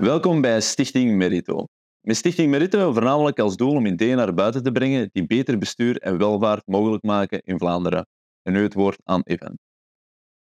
Welkom 0.00 0.40
bij 0.40 0.60
Stichting 0.60 1.16
Merito. 1.16 1.64
Met 2.00 2.16
Stichting 2.16 2.50
Merito 2.50 2.92
voornamelijk 2.92 3.38
als 3.38 3.56
doel 3.56 3.74
om 3.74 3.86
ideeën 3.86 4.16
naar 4.16 4.34
buiten 4.34 4.62
te 4.62 4.72
brengen 4.72 5.08
die 5.12 5.26
beter 5.26 5.58
bestuur 5.58 5.98
en 5.98 6.18
welvaart 6.18 6.66
mogelijk 6.66 7.02
maken 7.02 7.40
in 7.40 7.58
Vlaanderen. 7.58 8.06
En 8.42 8.52
nu 8.52 8.62
het 8.62 8.74
woord 8.74 9.00
aan 9.04 9.20
Evan. 9.24 9.58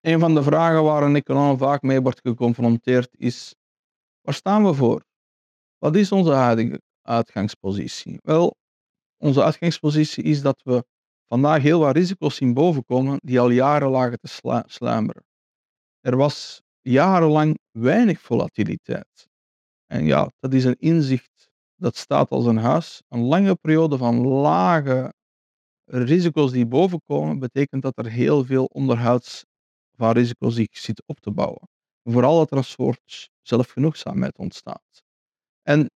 Een 0.00 0.20
van 0.20 0.34
de 0.34 0.42
vragen 0.42 0.82
waar 0.82 1.02
een 1.02 1.16
econoom 1.16 1.58
vaak 1.58 1.82
mee 1.82 2.00
wordt 2.00 2.20
geconfronteerd 2.20 3.08
is: 3.16 3.54
waar 4.20 4.34
staan 4.34 4.64
we 4.64 4.74
voor? 4.74 5.04
Wat 5.78 5.96
is 5.96 6.12
onze 6.12 6.32
huidige 6.32 6.80
uitgangspositie? 7.02 8.18
Wel, 8.22 8.56
onze 9.16 9.42
uitgangspositie 9.42 10.24
is 10.24 10.42
dat 10.42 10.62
we 10.62 10.84
vandaag 11.26 11.62
heel 11.62 11.80
wat 11.80 11.96
risico's 11.96 12.36
zien 12.36 12.54
bovenkomen 12.54 13.18
die 13.22 13.40
al 13.40 13.50
jaren 13.50 13.88
lagen 13.88 14.18
te 14.18 14.28
slu- 14.28 14.62
sluimeren. 14.66 15.24
Er 16.00 16.16
was 16.16 16.62
jarenlang 16.80 17.58
weinig 17.70 18.20
volatiliteit. 18.20 19.30
En 19.92 20.04
ja, 20.04 20.30
dat 20.38 20.52
is 20.52 20.64
een 20.64 20.78
inzicht 20.78 21.50
dat 21.76 21.96
staat 21.96 22.30
als 22.30 22.44
een 22.46 22.56
huis. 22.56 23.02
Een 23.08 23.20
lange 23.20 23.54
periode 23.54 23.96
van 23.96 24.26
lage 24.26 25.14
risico's 25.84 26.52
die 26.52 26.66
bovenkomen, 26.66 27.38
betekent 27.38 27.82
dat 27.82 27.98
er 27.98 28.10
heel 28.10 28.44
veel 28.44 28.64
onderhouds 28.64 29.44
van 29.96 30.10
risico's 30.12 30.54
zich 30.54 30.76
zit 30.76 31.02
op 31.06 31.20
te 31.20 31.30
bouwen. 31.30 31.68
Vooral 32.02 32.38
dat 32.38 32.50
er 32.50 32.56
een 32.56 32.64
soort 32.64 33.30
zelfgenoegzaamheid 33.42 34.38
ontstaat. 34.38 35.02
En 35.62 35.90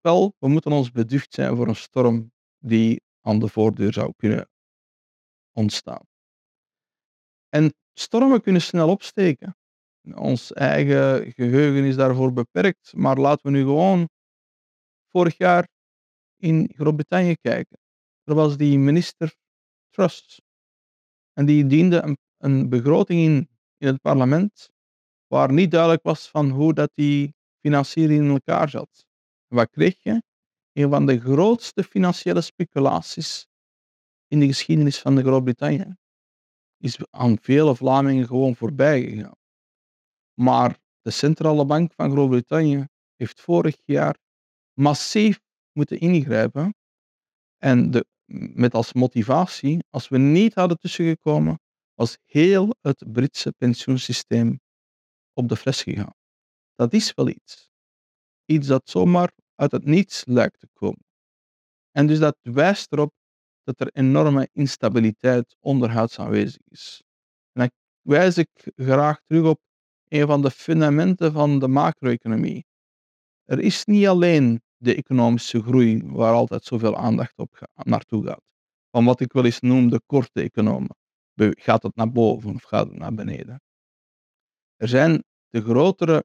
wel, 0.00 0.34
we 0.38 0.48
moeten 0.48 0.72
ons 0.72 0.90
beducht 0.90 1.34
zijn 1.34 1.56
voor 1.56 1.68
een 1.68 1.76
storm 1.76 2.32
die 2.58 3.00
aan 3.20 3.38
de 3.38 3.48
voordeur 3.48 3.92
zou 3.92 4.12
kunnen 4.16 4.48
ontstaan. 5.52 6.02
En 7.48 7.74
stormen 7.94 8.40
kunnen 8.40 8.62
snel 8.62 8.88
opsteken. 8.88 9.56
Ons 10.14 10.52
eigen 10.52 11.32
geheugen 11.32 11.84
is 11.84 11.96
daarvoor 11.96 12.32
beperkt, 12.32 12.92
maar 12.96 13.16
laten 13.16 13.46
we 13.46 13.50
nu 13.50 13.62
gewoon 13.62 14.08
vorig 15.08 15.36
jaar 15.36 15.68
in 16.36 16.72
Groot-Brittannië 16.74 17.36
kijken. 17.40 17.78
Er 18.24 18.34
was 18.34 18.56
die 18.56 18.78
minister 18.78 19.34
Truss 19.90 20.40
en 21.32 21.46
die 21.46 21.66
diende 21.66 22.16
een, 22.38 22.68
begroting 22.68 23.20
in 23.20 23.48
in 23.80 23.86
het 23.86 24.00
parlement 24.00 24.70
waar 25.26 25.52
niet 25.52 25.70
duidelijk 25.70 26.02
was 26.02 26.28
van 26.28 26.50
hoe 26.50 26.74
dat 26.74 26.90
die 26.94 27.34
financiering 27.60 28.24
in 28.24 28.30
elkaar 28.30 28.68
zat. 28.68 29.06
Wat 29.46 29.70
kreeg 29.70 30.02
je? 30.02 30.22
Een 30.72 30.90
van 30.90 31.06
de 31.06 31.20
grootste 31.20 31.84
financiële 31.84 32.40
speculaties 32.40 33.46
in 34.26 34.40
de 34.40 34.46
geschiedenis 34.46 35.00
van 35.00 35.14
de 35.14 35.22
Groot-Brittannië. 35.22 35.96
Is 36.78 36.98
aan 37.10 37.38
vele 37.40 37.76
Vlamingen 37.76 38.26
gewoon 38.26 38.56
voorbij 38.56 39.02
gegaan. 39.02 39.39
Maar 40.40 40.78
de 41.00 41.10
centrale 41.10 41.64
bank 41.64 41.92
van 41.92 42.10
Groot-Brittannië 42.10 42.86
heeft 43.16 43.40
vorig 43.40 43.76
jaar 43.84 44.18
massief 44.72 45.40
moeten 45.72 45.98
ingrijpen. 46.00 46.74
En 47.58 47.90
de, 47.90 48.06
met 48.54 48.74
als 48.74 48.92
motivatie, 48.92 49.84
als 49.90 50.08
we 50.08 50.18
niet 50.18 50.54
hadden 50.54 50.78
tussengekomen, 50.78 51.60
was 51.94 52.18
heel 52.24 52.74
het 52.80 53.12
Britse 53.12 53.52
pensioensysteem 53.52 54.60
op 55.32 55.48
de 55.48 55.56
fles 55.56 55.82
gegaan. 55.82 56.14
Dat 56.74 56.92
is 56.92 57.14
wel 57.14 57.28
iets. 57.28 57.70
Iets 58.44 58.66
dat 58.66 58.88
zomaar 58.88 59.32
uit 59.54 59.72
het 59.72 59.84
niets 59.84 60.24
lijkt 60.24 60.58
te 60.58 60.68
komen. 60.72 61.04
En 61.90 62.06
dus 62.06 62.18
dat 62.18 62.36
wijst 62.42 62.92
erop 62.92 63.12
dat 63.62 63.80
er 63.80 63.90
enorme 63.92 64.48
instabiliteit 64.52 65.56
onderhuids 65.60 66.18
aanwezig 66.18 66.60
is. 66.68 67.02
En 67.52 67.60
dan 67.60 67.70
wijs 68.00 68.38
ik 68.38 68.72
graag 68.76 69.20
terug 69.26 69.44
op 69.44 69.60
een 70.10 70.26
van 70.26 70.42
de 70.42 70.50
fundamenten 70.50 71.32
van 71.32 71.58
de 71.58 71.68
macro-economie. 71.68 72.64
Er 73.44 73.58
is 73.58 73.84
niet 73.84 74.06
alleen 74.06 74.62
de 74.76 74.94
economische 74.94 75.62
groei 75.62 76.02
waar 76.04 76.32
altijd 76.32 76.64
zoveel 76.64 76.96
aandacht 76.96 77.38
op 77.38 77.54
ga- 77.54 77.68
naartoe 77.74 78.26
gaat. 78.26 78.42
Van 78.90 79.04
wat 79.04 79.20
ik 79.20 79.32
wel 79.32 79.44
eens 79.44 79.60
noem 79.60 79.88
de 79.88 80.00
korte 80.06 80.42
economen. 80.42 80.96
Gaat 81.34 81.82
het 81.82 81.96
naar 81.96 82.12
boven 82.12 82.54
of 82.54 82.62
gaat 82.62 82.88
het 82.88 82.98
naar 82.98 83.14
beneden? 83.14 83.62
Er 84.76 84.88
zijn 84.88 85.24
de 85.48 85.62
grotere 85.62 86.24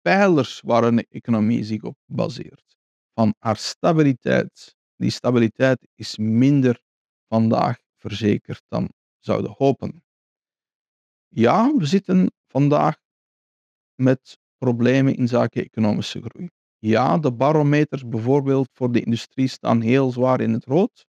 pijlers 0.00 0.60
waar 0.60 0.84
een 0.84 1.06
economie 1.08 1.64
zich 1.64 1.82
op 1.82 1.96
baseert. 2.04 2.76
Van 3.14 3.34
haar 3.38 3.56
stabiliteit. 3.56 4.76
Die 4.96 5.10
stabiliteit 5.10 5.88
is 5.94 6.16
minder 6.16 6.80
vandaag 7.28 7.78
verzekerd 7.96 8.62
dan 8.68 8.92
zouden 9.18 9.54
hopen. 9.56 10.04
Ja, 11.28 11.74
we 11.76 11.86
zitten 11.86 12.32
vandaag 12.46 12.96
met 13.96 14.38
problemen 14.58 15.14
in 15.16 15.28
zaken 15.28 15.64
economische 15.64 16.22
groei. 16.22 16.48
Ja, 16.78 17.18
de 17.18 17.32
barometers 17.32 18.08
bijvoorbeeld 18.08 18.68
voor 18.72 18.92
de 18.92 19.02
industrie 19.02 19.48
staan 19.48 19.80
heel 19.80 20.10
zwaar 20.10 20.40
in 20.40 20.52
het 20.52 20.64
rood. 20.64 21.06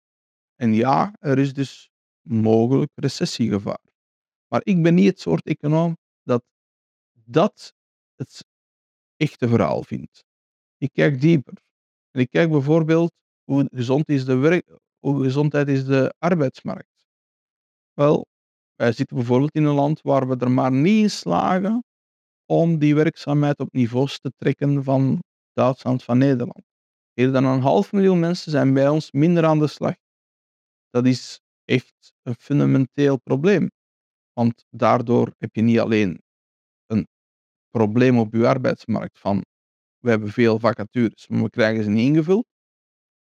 En 0.56 0.74
ja, 0.74 1.14
er 1.18 1.38
is 1.38 1.52
dus 1.52 1.90
mogelijk 2.22 2.90
recessiegevaar. 2.94 3.84
Maar 4.48 4.60
ik 4.64 4.82
ben 4.82 4.94
niet 4.94 5.06
het 5.06 5.20
soort 5.20 5.46
econoom 5.46 5.96
dat 6.22 6.44
dat 7.12 7.72
het 8.14 8.44
echte 9.16 9.48
verhaal 9.48 9.82
vindt. 9.82 10.24
Ik 10.76 10.92
kijk 10.92 11.20
dieper. 11.20 11.54
En 12.10 12.20
ik 12.20 12.30
kijk 12.30 12.50
bijvoorbeeld 12.50 13.12
hoe 13.44 13.68
gezond 13.72 14.08
is 14.08 14.24
de 14.24 14.62
hoe 14.98 15.22
gezondheid 15.22 15.68
is 15.68 15.84
de 15.84 16.14
arbeidsmarkt. 16.18 17.04
Wel, 17.92 18.26
wij 18.74 18.92
zitten 18.92 19.16
bijvoorbeeld 19.16 19.54
in 19.54 19.64
een 19.64 19.74
land 19.74 20.02
waar 20.02 20.28
we 20.28 20.36
er 20.36 20.50
maar 20.50 20.72
niet 20.72 21.02
in 21.02 21.10
slagen 21.10 21.84
om 22.46 22.78
die 22.78 22.94
werkzaamheid 22.94 23.60
op 23.60 23.72
niveaus 23.72 24.18
te 24.18 24.32
trekken 24.36 24.84
van 24.84 25.22
Duitsland, 25.52 26.02
van 26.02 26.18
Nederland. 26.18 26.64
Meer 27.12 27.32
dan 27.32 27.44
een 27.44 27.60
half 27.60 27.92
miljoen 27.92 28.20
mensen 28.20 28.50
zijn 28.50 28.74
bij 28.74 28.88
ons 28.88 29.10
minder 29.12 29.44
aan 29.44 29.58
de 29.58 29.66
slag. 29.66 29.94
Dat 30.90 31.06
is 31.06 31.40
echt 31.64 32.12
een 32.22 32.34
fundamenteel 32.38 33.18
probleem. 33.18 33.70
Want 34.32 34.64
daardoor 34.70 35.34
heb 35.38 35.54
je 35.54 35.62
niet 35.62 35.78
alleen 35.78 36.22
een 36.86 37.08
probleem 37.70 38.18
op 38.18 38.34
je 38.34 38.46
arbeidsmarkt 38.46 39.18
van 39.18 39.44
we 39.98 40.10
hebben 40.10 40.28
veel 40.28 40.58
vacatures, 40.58 41.28
maar 41.28 41.42
we 41.42 41.50
krijgen 41.50 41.84
ze 41.84 41.90
niet 41.90 42.08
ingevuld. 42.08 42.46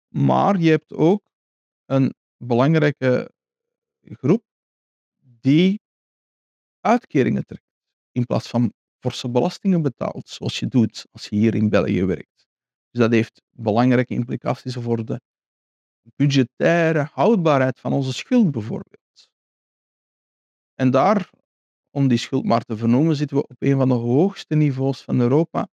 Maar 0.08 0.60
je 0.60 0.70
hebt 0.70 0.94
ook 0.94 1.22
een 1.86 2.14
belangrijke 2.38 3.32
groep 4.02 4.44
die 5.42 5.82
uitkeringen 6.80 7.46
trekt 7.46 7.68
in 8.12 8.26
plaats 8.26 8.50
van 8.50 8.74
forse 9.00 9.30
belastingen 9.30 9.82
betaalt, 9.82 10.30
zoals 10.30 10.60
je 10.60 10.68
doet 10.68 11.08
als 11.12 11.28
je 11.28 11.36
hier 11.36 11.56
in 11.56 11.70
België 11.70 12.06
werkt. 12.06 12.48
Dus 12.92 13.02
dat 13.02 13.12
heeft 13.12 13.42
belangrijke 13.50 14.14
implicaties 14.14 14.76
voor 14.76 15.06
de 15.06 15.22
budgettaire 16.16 17.10
houdbaarheid 17.12 17.80
van 17.80 17.94
onze 17.94 18.14
schuld 18.14 18.52
bijvoorbeeld. 18.52 19.30
En 20.74 20.92
daar, 20.92 21.30
om 21.90 22.08
die 22.08 22.18
schuld 22.18 22.46
maar 22.46 22.64
te 22.64 22.78
vernoemen, 22.78 23.16
zitten 23.16 23.38
we 23.38 23.48
op 23.48 23.56
een 23.60 23.78
van 23.78 23.88
de 23.88 23.94
hoogste 23.94 24.56
niveaus 24.56 25.02
van 25.02 25.20
Europa. 25.20 25.68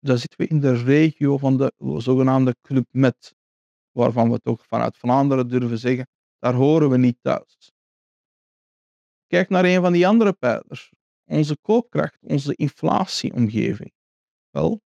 Daar 0.00 0.18
zitten 0.18 0.38
we 0.38 0.46
in 0.46 0.60
de 0.60 0.82
regio 0.82 1.38
van 1.38 1.56
de 1.56 1.72
zogenaamde 1.98 2.56
Club 2.62 2.86
Med, 2.90 3.34
waarvan 3.90 4.30
we 4.30 4.38
toch 4.38 4.66
vanuit 4.66 4.96
Vlaanderen 4.96 5.48
durven 5.48 5.78
zeggen, 5.78 6.08
daar 6.38 6.54
horen 6.54 6.90
we 6.90 6.96
niet 6.96 7.18
thuis. 7.20 7.72
Kijk 9.26 9.48
naar 9.48 9.64
een 9.64 9.80
van 9.80 9.92
die 9.92 10.06
andere 10.06 10.32
pijlers, 10.32 10.92
onze 11.24 11.58
koopkracht, 11.60 12.18
onze 12.20 12.54
inflatieomgeving. 12.54 13.92
Wel, 14.50 14.80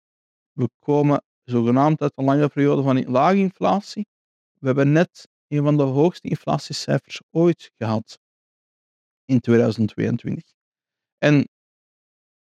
we 0.51 0.69
komen 0.79 1.23
zogenaamd 1.43 2.01
uit 2.01 2.11
een 2.15 2.25
lange 2.25 2.47
periode 2.47 2.81
van 2.81 3.09
lage 3.09 3.37
inflatie. 3.37 4.07
We 4.59 4.67
hebben 4.67 4.91
net 4.91 5.27
een 5.47 5.63
van 5.63 5.77
de 5.77 5.83
hoogste 5.83 6.27
inflatiecijfers 6.27 7.21
ooit 7.31 7.71
gehad 7.77 8.19
in 9.25 9.39
2022. 9.39 10.53
En 11.17 11.47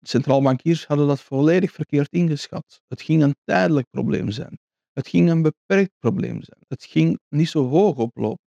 centraal 0.01 0.41
bankiers 0.41 0.85
hadden 0.85 1.07
dat 1.07 1.21
volledig 1.21 1.71
verkeerd 1.71 2.11
ingeschat. 2.11 2.81
Het 2.87 3.01
ging 3.01 3.23
een 3.23 3.35
tijdelijk 3.43 3.89
probleem 3.89 4.31
zijn. 4.31 4.59
Het 4.91 5.07
ging 5.07 5.29
een 5.29 5.41
beperkt 5.41 5.91
probleem 5.99 6.43
zijn. 6.43 6.59
Het 6.67 6.83
ging 6.83 7.19
niet 7.29 7.49
zo 7.49 7.67
hoog 7.67 7.97
oplopen. 7.97 8.47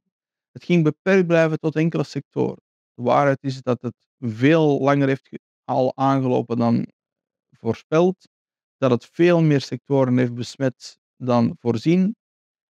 Het 0.51 0.63
ging 0.63 0.83
beperkt 0.83 1.27
blijven 1.27 1.59
tot 1.59 1.75
enkele 1.75 2.03
sectoren. 2.03 2.61
Waarheid 2.99 3.43
is 3.43 3.61
dat 3.61 3.81
het 3.81 3.93
veel 4.19 4.79
langer 4.79 5.07
heeft 5.07 5.29
al 5.63 5.91
aangelopen 5.95 6.57
dan 6.57 6.87
voorspeld. 7.51 8.27
Dat 8.77 8.91
het 8.91 9.09
veel 9.11 9.41
meer 9.41 9.61
sectoren 9.61 10.17
heeft 10.17 10.33
besmet 10.33 10.99
dan 11.17 11.55
voorzien. 11.59 12.15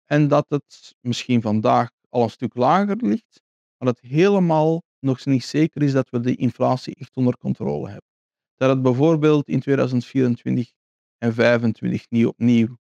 En 0.05 0.27
dat 0.27 0.45
het 0.47 0.95
misschien 1.01 1.41
vandaag 1.41 1.89
al 2.09 2.23
een 2.23 2.29
stuk 2.29 2.55
lager 2.55 2.95
ligt. 2.95 3.41
Maar 3.77 3.93
dat 3.93 3.99
helemaal 3.99 4.83
nog 4.99 5.25
niet 5.25 5.43
zeker 5.43 5.81
is 5.81 5.91
dat 5.91 6.09
we 6.09 6.19
de 6.19 6.35
inflatie 6.35 6.95
echt 6.95 7.15
onder 7.15 7.37
controle 7.37 7.85
hebben. 7.85 8.09
Dat 8.55 8.69
het 8.69 8.81
bijvoorbeeld 8.81 9.47
in 9.47 9.59
2024 9.59 10.71
en 11.17 11.31
2025 11.31 12.09
niet 12.09 12.25
opnieuw 12.25 12.77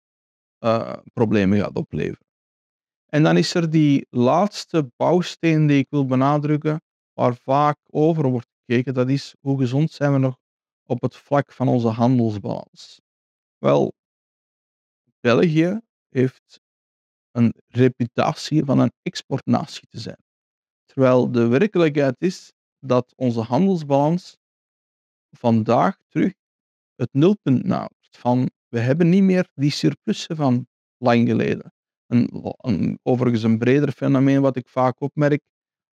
eh, 0.58 0.92
problemen 1.12 1.58
gaat 1.58 1.76
opleveren. 1.76 2.26
En 3.06 3.22
dan 3.22 3.36
is 3.36 3.54
er 3.54 3.70
die 3.70 4.06
laatste 4.10 4.90
bouwsteen 4.96 5.66
die 5.66 5.78
ik 5.78 5.86
wil 5.90 6.06
benadrukken, 6.06 6.82
waar 7.14 7.36
vaak 7.36 7.78
over 7.90 8.28
wordt 8.30 8.48
gekeken, 8.64 8.94
dat 8.94 9.08
is 9.08 9.34
hoe 9.40 9.58
gezond 9.58 9.90
zijn 9.90 10.12
we 10.12 10.18
nog 10.18 10.38
op 10.86 11.02
het 11.02 11.16
vlak 11.16 11.52
van 11.52 11.68
onze 11.68 11.88
handelsbalans. 11.88 13.00
Wel, 13.58 13.92
België 15.20 15.80
heeft 16.08 16.60
een 17.30 17.54
reputatie 17.66 18.64
van 18.64 18.78
een 18.78 18.92
exportnatie 19.02 19.88
te 19.88 20.00
zijn. 20.00 20.22
Terwijl 20.84 21.32
de 21.32 21.46
werkelijkheid 21.46 22.14
is 22.18 22.52
dat 22.78 23.12
onze 23.16 23.40
handelsbalans 23.40 24.36
vandaag 25.30 25.98
terug 26.08 26.32
het 26.94 27.08
nulpunt 27.12 27.64
nadert. 27.64 28.08
Van 28.10 28.50
we 28.68 28.78
hebben 28.78 29.08
niet 29.08 29.22
meer 29.22 29.48
die 29.54 29.70
surplussen 29.70 30.36
van 30.36 30.66
lang 30.96 31.28
geleden. 31.28 31.72
Een, 32.06 32.28
een, 32.56 32.98
overigens 33.02 33.42
een 33.42 33.58
breder 33.58 33.92
fenomeen 33.92 34.40
wat 34.40 34.56
ik 34.56 34.68
vaak 34.68 35.00
opmerk. 35.00 35.42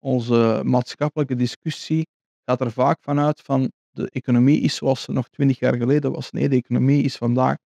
Onze 0.08 0.62
maatschappelijke 0.64 1.36
discussie 1.36 2.08
gaat 2.46 2.62
er 2.62 2.72
vaak 2.72 3.02
vanuit 3.02 3.42
van 3.42 3.72
de 3.92 4.10
economie 4.10 4.62
is 4.62 4.76
zoals 4.76 5.02
ze 5.02 5.12
nog 5.12 5.30
twintig 5.30 5.60
jaar 5.60 5.76
geleden 5.76 6.12
was. 6.12 6.32
Nee, 6.32 6.50
de 6.50 6.56
economie 6.56 7.04
is 7.04 7.18
vandaag 7.18 7.58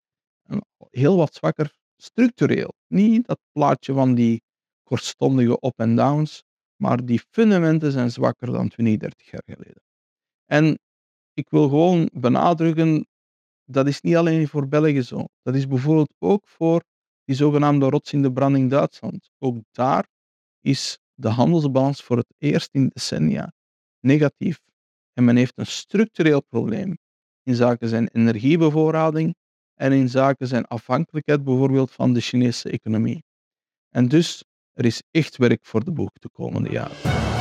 heel 0.90 1.18
wat 1.18 1.34
zwakker 1.34 1.74
structureel. 1.98 2.74
Niet 2.88 3.28
dat 3.28 3.40
plaatje 3.52 3.94
van 3.94 4.16
die 4.16 4.42
kortstondige 4.84 5.58
up 5.62 5.74
en 5.80 5.96
downs, 5.96 6.44
maar 6.76 7.06
die 7.06 7.22
fundamenten 7.30 7.92
zijn 7.92 8.12
zwakker 8.12 8.52
dan 8.52 8.70
20, 8.70 8.98
30 8.98 9.32
jaar 9.32 9.44
geleden. 9.46 9.82
En 10.46 10.80
ik 11.34 11.50
wil 11.50 11.70
gewoon 11.70 12.10
benadrukken, 12.14 13.08
dat 13.64 13.88
is 13.88 14.02
niet 14.02 14.16
alleen 14.16 14.48
voor 14.48 14.68
België 14.68 15.02
zo. 15.02 15.26
Dat 15.42 15.56
is 15.56 15.68
bijvoorbeeld 15.68 16.14
ook 16.18 16.48
voor 16.48 16.84
die 17.24 17.36
zogenaamde 17.36 17.90
rots 17.90 18.14
in 18.14 18.22
de 18.22 18.32
branding 18.32 18.70
Duitsland. 18.70 19.30
Ook 19.38 19.58
daar 19.72 20.08
is 20.62 21.00
de 21.21 21.29
handelsbalans 21.29 22.03
voor 22.03 22.18
het 22.18 22.33
eerst 22.38 22.69
in 22.71 22.88
decennia 22.94 23.53
negatief. 24.00 24.59
En 25.13 25.25
men 25.25 25.35
heeft 25.35 25.57
een 25.57 25.65
structureel 25.65 26.41
probleem 26.41 26.97
in 27.44 27.56
zaken 27.56 27.88
zijn 27.88 28.07
energiebevoorrading 28.07 29.35
en 29.73 29.91
in 29.91 30.09
zaken 30.09 30.47
zijn 30.47 30.65
afhankelijkheid 30.65 31.44
bijvoorbeeld 31.44 31.91
van 31.91 32.13
de 32.13 32.21
Chinese 32.21 32.69
economie. 32.69 33.23
En 33.89 34.07
dus 34.07 34.44
er 34.73 34.85
is 34.85 35.03
echt 35.12 35.38
werk 35.38 35.65
voor 35.65 35.83
de 35.83 35.91
boeg 35.91 36.12
de 36.13 36.29
komende 36.29 36.69
jaren. 36.69 37.41